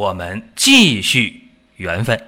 [0.00, 1.42] 我们继续
[1.76, 2.18] 缘分。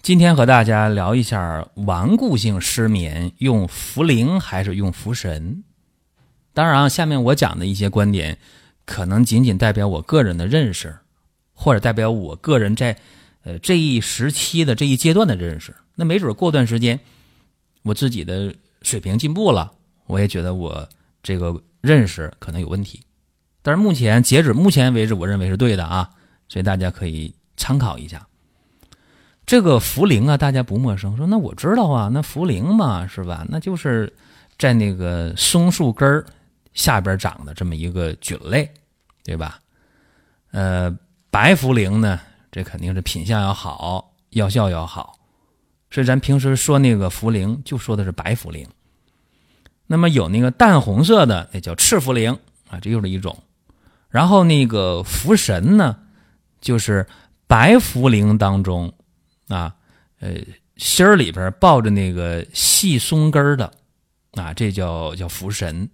[0.00, 5.64] 今天和大家聊一下顽固性失眠用茯苓还是用茯神。
[6.54, 8.38] 当然，下面我讲的一些观点，
[8.86, 10.96] 可能仅仅代表我个人的认识，
[11.54, 12.96] 或者代表我个人在
[13.42, 15.74] 呃这一时期的这一阶段的认识。
[15.96, 17.00] 那没准过段时间，
[17.82, 19.72] 我自己的水平进步了，
[20.06, 20.88] 我也觉得我
[21.24, 21.60] 这个。
[21.82, 23.04] 认识可能有问题，
[23.60, 26.08] 但是目前截止目前为止，我认为是对的啊，
[26.48, 28.26] 所以大家可以参考一下。
[29.44, 33.44] 这个茯苓啊，大家不陌生，说那我知道啊，那茯苓嘛，是吧？
[33.48, 34.10] 那就是
[34.56, 36.24] 在那个松树根儿
[36.72, 38.72] 下边长的这么一个菌类，
[39.24, 39.58] 对吧？
[40.52, 40.96] 呃，
[41.30, 42.20] 白茯苓呢，
[42.52, 45.18] 这肯定是品相要好，药效要好，
[45.90, 48.64] 所以咱平时说那个茯苓，就说的是白茯苓。
[49.92, 52.38] 那么有那个淡红色的，那叫赤茯苓
[52.70, 53.42] 啊，这又是一种。
[54.08, 55.98] 然后那个茯神呢，
[56.62, 57.06] 就是
[57.46, 58.90] 白茯苓当中
[59.48, 59.74] 啊，
[60.18, 60.30] 呃，
[60.78, 63.70] 心儿里边抱着那个细松根的
[64.30, 65.90] 啊，这叫叫茯神。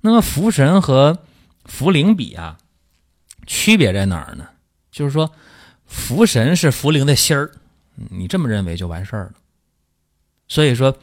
[0.00, 1.16] 那么茯神和
[1.64, 2.58] 茯苓比啊，
[3.46, 4.48] 区别在哪儿呢？
[4.90, 5.30] 就是说，
[5.88, 7.52] 茯神是茯苓的心儿，
[8.10, 9.34] 你这么认为就完事儿了。
[10.48, 10.98] 所以说。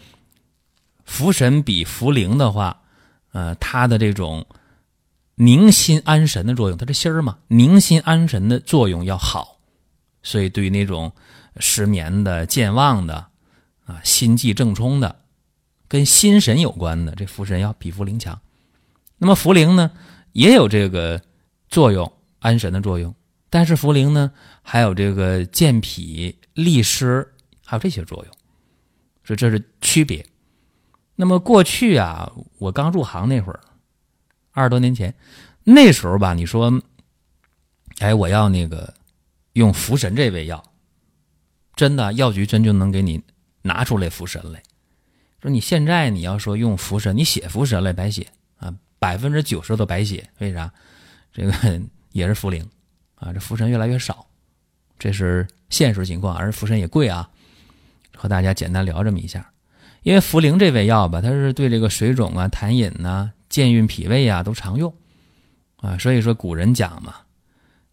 [1.11, 2.81] 茯神比茯苓的话，
[3.33, 4.47] 呃，它的这种
[5.35, 9.59] 宁心安神的作用，它这心儿嘛，宁心安神的作用要好，
[10.23, 11.11] 所以对于那种
[11.57, 13.27] 失眠的、健忘的
[13.85, 15.17] 啊、心悸正冲的，
[15.89, 18.39] 跟心神有关的，这茯神要比茯苓强。
[19.17, 19.91] 那么茯苓呢，
[20.31, 21.21] 也有这个
[21.67, 23.13] 作用，安神的作用，
[23.49, 27.27] 但是茯苓呢，还有这个健脾利湿，
[27.65, 28.33] 还有这些作用，
[29.25, 30.25] 所以这是区别。
[31.15, 33.59] 那么过去啊，我刚入行那会儿，
[34.51, 35.13] 二十多年前，
[35.63, 36.81] 那时候吧，你说，
[37.99, 38.93] 哎，我要那个
[39.53, 40.63] 用茯神这味药，
[41.75, 43.21] 真的药局真就能给你
[43.61, 44.63] 拿出来茯神来。
[45.41, 48.27] 说你现在你要说用茯神，你写茯神来白写
[48.57, 50.29] 啊，百分之九十都白写。
[50.39, 50.71] 为啥？
[51.33, 51.51] 这个
[52.11, 52.63] 也是茯苓
[53.15, 54.27] 啊，这茯神越来越少，
[54.97, 57.29] 这是现实情况，而茯神也贵啊。
[58.15, 59.51] 和大家简单聊这么一下。
[60.03, 64.91] 因为茯苓这味药吧，它是对这个水肿啊、痰饮呐、健运脾胃啊都常用，
[65.77, 67.15] 啊，所以说古人讲嘛，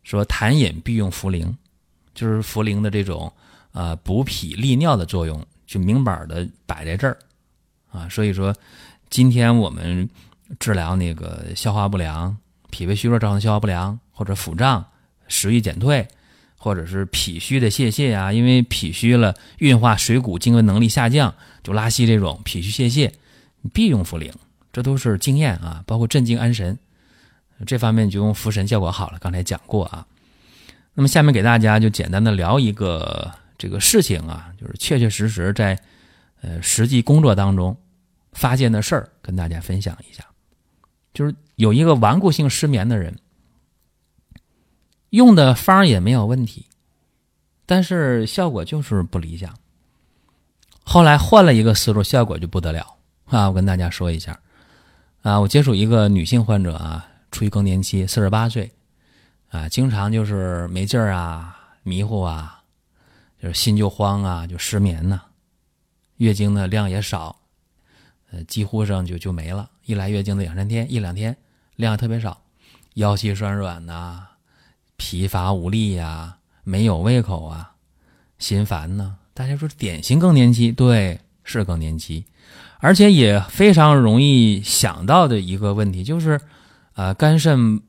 [0.02, 1.54] 说痰饮必用茯苓，
[2.14, 3.30] 就是茯苓的这种
[3.72, 7.18] 啊补脾利尿的作用就明摆的摆在这儿，
[7.90, 8.54] 啊，所以说
[9.10, 10.08] 今天我们
[10.58, 12.34] 治疗那个消化不良、
[12.70, 14.82] 脾胃虚弱造成消化不良或者腹胀、
[15.26, 16.08] 食欲减退。
[16.60, 21.32] 或者是脾虚的泄泻啊，因为脾虚了，运化水谷精微能力下降，
[21.62, 23.12] 就拉稀这种脾虚泄泻，
[23.72, 24.32] 必用茯苓，
[24.72, 25.84] 这都是经验啊。
[25.86, 26.76] 包括镇静安神，
[27.64, 29.18] 这方面就用茯神效果好了。
[29.20, 30.04] 刚才讲过啊。
[30.94, 35.78] 那么下面给大家就简单的聊一个这个事情啊，就是确确实实在
[36.40, 37.76] 呃实际工作当中
[38.32, 40.24] 发现的事儿，跟大家分享一下。
[41.14, 43.16] 就是有一个顽固性失眠的人。
[45.10, 46.66] 用的方也没有问题，
[47.64, 49.56] 但是效果就是不理想。
[50.84, 52.96] 后来换了一个思路，效果就不得了
[53.26, 53.48] 啊！
[53.48, 54.40] 我跟大家说一下
[55.22, 58.72] 啊，我接触一个女性患者啊，处于更年期，四十八岁
[59.50, 62.62] 啊，经常就是没劲儿啊、迷糊啊，
[63.42, 65.20] 就是心就慌啊，就失眠呐。
[66.16, 67.36] 月经的量也少，
[68.30, 69.70] 呃，几乎上就就没了。
[69.84, 71.36] 一来月经的两三天、一两天，
[71.76, 72.42] 量特别少，
[72.94, 74.26] 腰膝酸软呐。
[74.98, 77.72] 疲乏无力呀，没有胃口啊，
[78.38, 79.16] 心烦呢。
[79.32, 82.24] 大家说典型更年期，对，是更年期，
[82.80, 86.40] 而且也非常容易想到的一个问题就是，
[86.94, 87.80] 啊，肝肾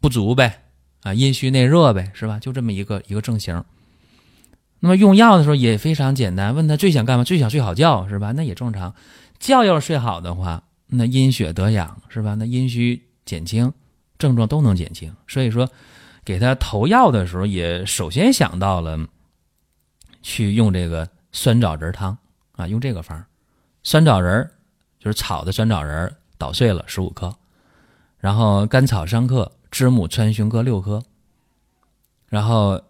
[0.00, 0.62] 不足呗，
[1.02, 2.40] 啊，阴虚内热呗，是吧？
[2.40, 3.62] 就这么一个一个症型。
[4.80, 7.24] 那么用药的时候也非常简单，问他最想干嘛？
[7.24, 8.32] 最想睡好觉，是吧？
[8.32, 8.94] 那也正常。
[9.38, 12.34] 觉要是睡好的话，那阴血得养，是吧？
[12.34, 13.72] 那阴虚减轻，
[14.18, 15.14] 症状都能减轻。
[15.28, 15.70] 所以说。
[16.26, 18.98] 给他投药的时候，也首先想到了
[20.22, 22.18] 去用这个酸枣仁汤
[22.56, 23.24] 啊，用这个方
[23.84, 24.50] 酸枣仁
[24.98, 27.32] 就是炒的酸枣仁捣碎了十五克，
[28.18, 31.00] 然后甘草三克，知母川芎各六颗，
[32.26, 32.82] 然后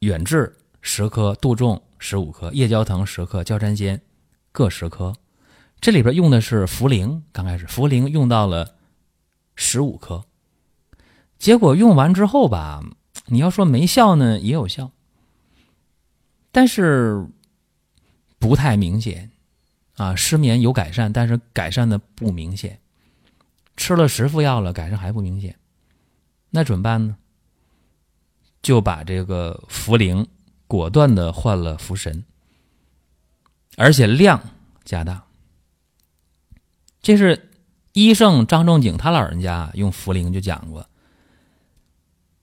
[0.00, 4.02] 远志十颗，杜仲十五颗，夜交藤十克，焦山仙
[4.50, 5.14] 各十颗。
[5.80, 8.74] 这里边用的是茯苓，刚开始茯苓用到了
[9.54, 10.24] 十五颗，
[11.40, 12.84] 结果用完之后吧，
[13.26, 14.92] 你要说没效呢，也有效，
[16.52, 17.26] 但是
[18.38, 19.30] 不太明显
[19.96, 20.14] 啊。
[20.14, 22.78] 失眠有改善，但是改善的不明显。
[23.76, 25.56] 吃了十副药了，改善还不明显，
[26.50, 27.16] 那怎么办呢？
[28.60, 30.26] 就把这个茯苓
[30.66, 32.22] 果断的换了茯神，
[33.78, 34.38] 而且量
[34.84, 35.24] 加大。
[37.00, 37.48] 这是
[37.94, 40.86] 医圣张仲景他老人家用茯苓就讲过，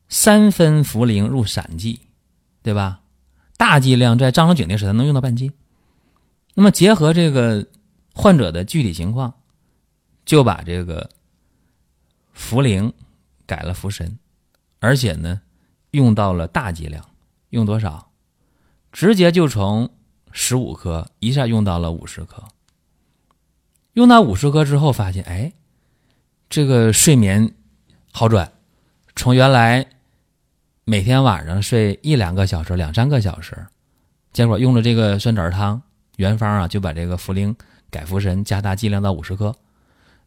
[0.09, 2.01] 三分茯苓入散剂，
[2.63, 3.01] 对吧？
[3.57, 5.51] 大剂量在张仲景那时候能用到半斤。
[6.54, 7.68] 那么结合这个
[8.13, 9.33] 患者的具体情况，
[10.25, 11.09] 就把这个
[12.36, 12.94] 茯苓
[13.45, 14.18] 改了茯神，
[14.80, 15.42] 而且呢
[15.92, 17.04] 用到了大剂量，
[17.50, 18.12] 用多少？
[18.92, 19.89] 直接就从
[20.31, 22.44] 十五克一下用到了五十克。
[23.94, 25.54] 用到五十克之后，发现哎，
[26.50, 27.56] 这个睡眠
[28.12, 28.54] 好转，
[29.15, 29.86] 从原来
[30.89, 33.68] 每天晚上睡一两个小时、两三个小时，
[34.31, 35.81] 结果用了这个酸枣汤
[36.16, 37.54] 原方啊，就把这个茯苓
[37.92, 39.54] 改茯神，加大剂量到五十克，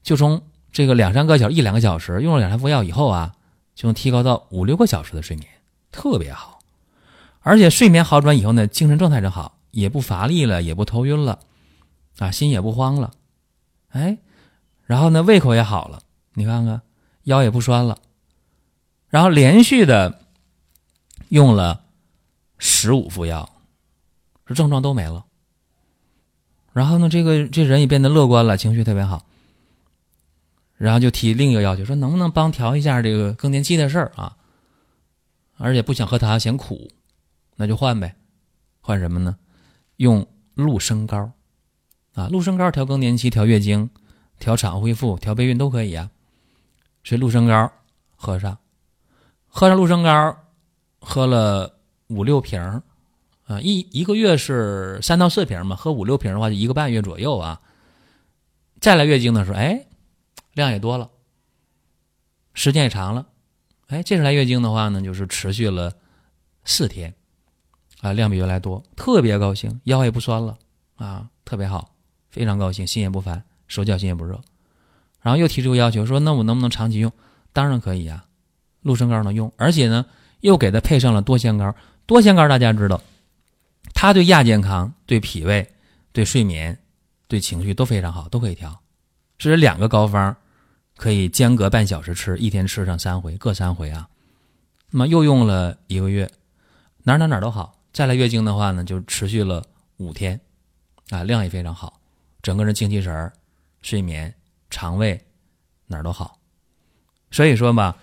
[0.02, 3.34] 就从这个两三个小时、一两个小时用了两三副药以后啊，
[3.74, 5.48] 就能提高到五六个小时的睡眠，
[5.90, 6.58] 特别好。
[7.40, 11.38] 而且睡眠好转以后呢，精神状态就好，也不乏力了，也不头晕了，
[12.18, 13.12] 啊，心也不慌了。
[13.92, 14.18] 哎，
[14.84, 16.00] 然后呢，胃口也好了，
[16.34, 16.82] 你看看
[17.22, 17.96] 腰也不酸了，
[19.08, 20.19] 然后连续的
[21.28, 21.84] 用了
[22.58, 23.48] 十五副药，
[24.46, 25.26] 这症状都没了。
[26.72, 29.26] 然后呢，这个这人也变得乐观了，情绪特别好。
[30.76, 34.36] 然后就提另一个要求，说能不能帮调一下这个更年期的事儿啊？
[35.58, 36.90] 而且不想喝汤，嫌苦，
[37.56, 38.16] 那就换呗，
[38.80, 39.36] 换什么呢？
[39.96, 41.32] 用鹿参膏。
[42.14, 43.90] 啊，鹿参膏调更年期、调月经、
[44.38, 46.10] 调产后恢复、调备孕都可以啊。
[47.04, 47.70] 所以鹿参膏
[48.16, 48.56] 喝上，
[49.48, 50.39] 喝上鹿参膏，
[51.00, 52.60] 喝了五六瓶
[53.46, 57.60] 啊，一一个月是三到四瓶嘛，喝五六瓶的话就一个半月左右啊。
[58.80, 59.86] 再来月经的时候，哎，
[60.52, 61.10] 量也多了，
[62.54, 63.26] 时间也长了，
[63.88, 65.92] 哎，这次来月经的话呢，就是持续了
[66.64, 67.14] 四天，
[68.00, 70.56] 啊，量比原来多，特别高兴，腰也不酸了
[70.96, 71.94] 啊，特别好。
[72.30, 74.40] 非常高兴，心也不烦，手脚心也不热，
[75.20, 77.10] 然后又提出个要求说：“那我能不能长期用？”
[77.52, 78.24] 当然可以呀，
[78.82, 80.06] 鹿参膏能用，而且呢，
[80.40, 81.74] 又给它配上了多仙膏。
[82.06, 83.00] 多仙膏大家知道，
[83.94, 85.70] 它对亚健康、对脾胃、
[86.12, 86.78] 对睡眠、
[87.28, 88.80] 对情绪都非常好，都可以调。
[89.38, 90.36] 这是两个膏方，
[90.96, 94.08] 可以间隔半小时吃，一天吃上三回，各三回啊。
[94.90, 96.30] 那么又用了一个月，
[97.04, 97.78] 哪哪哪都好。
[97.92, 99.64] 再来月经的话呢，就持续了
[99.98, 100.40] 五天，
[101.10, 102.00] 啊，量也非常好。
[102.42, 103.32] 整个人精气神儿、
[103.82, 104.34] 睡眠、
[104.68, 105.20] 肠胃
[105.86, 106.38] 哪儿都好，
[107.30, 107.96] 所以说吧，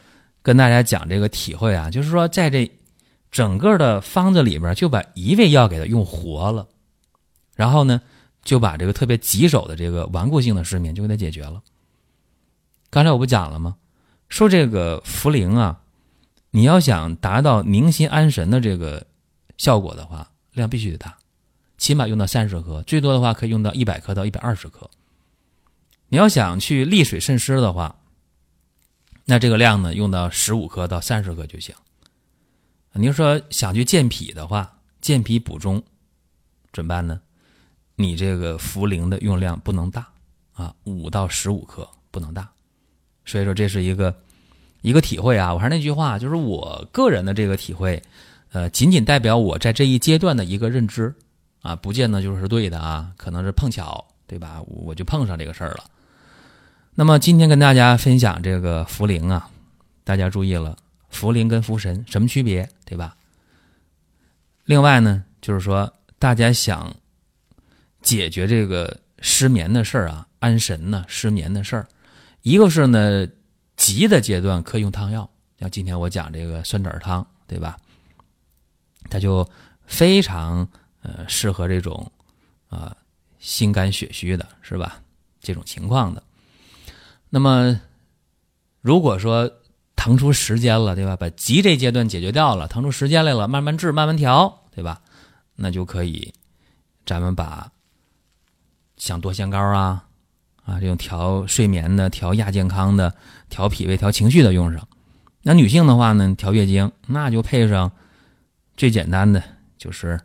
[0.48, 2.72] 跟大家讲这个体会啊，就是说在这
[3.30, 6.70] 整个的方子里边，就把一味药给它用活了，
[7.54, 8.00] 然后呢，
[8.46, 11.62] 就把这个特别棘手的这个顽固性的失眠就给它解决了。
[12.90, 13.76] 刚才我不讲了吗？
[14.30, 15.82] 说这个茯苓啊，
[16.52, 19.06] 你要想达到宁心安神的这个
[19.58, 21.18] 效果的话，量必须得大。
[21.78, 24.90] 起码用到三十克，最多的话可以用到一百克到一百二十克。
[26.08, 27.98] 你要想去利水渗湿的话，
[29.30, 31.76] 那这个量呢，用到十五克到三十克就行。
[32.94, 35.84] 你要说想去健脾的话，健脾补中
[36.72, 37.20] 怎么办呢？
[37.96, 40.08] 你这个茯苓的用量不能大
[40.54, 42.50] 啊，五到十五克不能大。
[43.26, 44.16] 所以说这是一个
[44.82, 45.54] 一个体会啊。
[45.54, 48.02] 我还是那句话，就是我个人的这个体会，
[48.54, 51.14] 呃，仅仅代表我在这一阶段的一个认知。
[51.64, 54.62] 啊，不见得就是对的啊，可能是碰巧，对吧？
[54.68, 55.84] 我就碰上这个事儿了。
[57.00, 59.52] 那么今天跟大家分享这个茯苓啊，
[60.04, 60.76] 大家注意了，
[61.14, 63.16] 茯苓跟茯神什么区别，对吧？
[64.66, 66.96] 另外呢，就是说大家想
[68.02, 71.88] 解决这个失眠的事儿啊，安神呢，失眠的事儿，
[72.42, 73.28] 一个是呢
[73.76, 77.78] 急的阶段可以用汤药，像今天我讲这个酸枣汤，对吧？
[79.08, 79.48] 它就
[79.86, 80.68] 非常。
[81.04, 82.12] 呃，适合这种
[82.68, 82.94] 啊
[83.40, 85.00] 心肝血虚的，是吧？
[85.40, 86.22] 这种情况的。
[87.30, 87.80] 那么，
[88.82, 89.52] 如果说
[89.96, 91.16] 腾出时间了，对吧？
[91.16, 95.02] 把急这阶段解决掉了，腾出时间来了，慢慢治，慢慢调，对吧？
[95.56, 96.34] 那就可以，
[97.06, 97.72] 咱们把
[98.96, 100.06] 像多腺膏啊
[100.64, 103.14] 啊这种调睡眠的、调亚健康的、
[103.50, 104.88] 调脾胃、调情绪的用上。
[105.42, 107.92] 那女性的话呢，调月经那就配上
[108.76, 109.42] 最简单的
[109.78, 110.20] 就是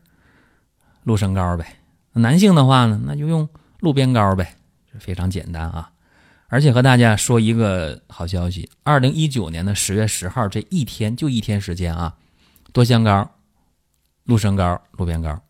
[1.05, 1.79] 鹿参膏呗。
[2.13, 4.57] 男性的话呢，那就用鹿鞭膏呗，
[4.99, 5.92] 非常简单啊。
[6.53, 12.15] 而且和大家说一个好消息，二零一九年的十月十号这一天就一天时间啊，
[12.75, 13.27] 多香膏、
[14.25, 15.43] 鹿参膏、鹿鞭膏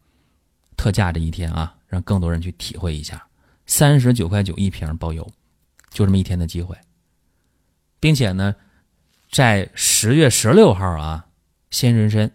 [0.77, 3.27] 特价这一天啊，让更多人去体会一下，
[3.67, 5.29] 三十九块九一瓶包邮，
[5.91, 6.77] 就这么一天的机会，
[7.99, 8.55] 并且呢，
[9.29, 11.27] 在十月十六号啊，
[11.73, 12.31] 鲜人参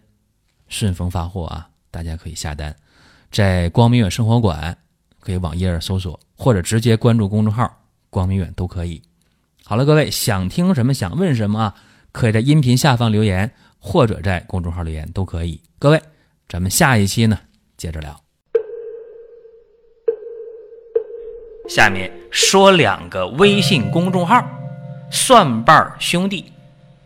[0.68, 2.76] 顺丰发货啊，大家可以下单，
[3.30, 4.76] 在光明远生活馆
[5.20, 7.77] 可以网页搜索，或者直接关注公众号。
[8.10, 9.02] 光明远都可以。
[9.64, 11.74] 好了，各位想听什么想问什么啊？
[12.10, 15.60] 可以在音频下方留言，或者在公众号留言都可以。
[15.78, 16.02] 各位，
[16.48, 17.38] 咱们下一期呢
[17.76, 18.18] 接着聊。
[21.68, 24.42] 下面说两个微信公众号：
[25.10, 26.50] 蒜瓣兄弟、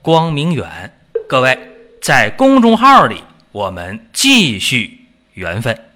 [0.00, 0.92] 光明远。
[1.28, 1.58] 各位
[2.00, 5.91] 在公众号里，我们继续缘分。